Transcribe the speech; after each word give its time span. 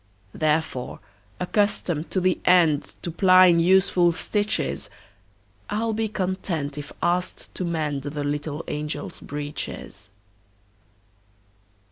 Therefore, 0.33 0.99
accustomed 1.39 2.09
to 2.09 2.19
the 2.19 2.39
endTo 2.43 3.15
plying 3.15 3.59
useful 3.59 4.11
stitches,I 4.11 5.79
'll 5.83 5.93
be 5.93 6.07
content 6.07 6.75
if 6.75 6.91
asked 7.03 7.53
to 7.53 7.63
mendThe 7.63 8.25
little 8.25 8.63
angels' 8.67 9.19
breeches. 9.19 10.09